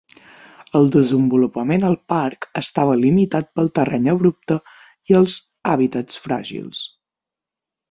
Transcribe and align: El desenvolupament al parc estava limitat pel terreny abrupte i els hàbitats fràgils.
El 0.77 0.87
desenvolupament 0.93 1.85
al 1.89 1.97
parc 2.13 2.47
estava 2.61 2.95
limitat 3.03 3.53
pel 3.59 3.71
terreny 3.81 4.09
abrupte 4.15 4.59
i 5.13 5.21
els 5.23 5.39
hàbitats 5.75 6.21
fràgils. 6.27 6.85